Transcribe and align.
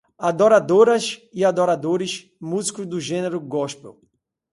Adoradoras 0.17 1.21
e 1.31 1.45
adoradores, 1.45 2.25
músicos 2.41 2.87
do 2.87 2.99
gênero 2.99 3.39
gospel 3.39 4.01